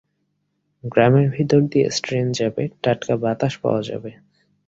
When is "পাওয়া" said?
3.61-3.81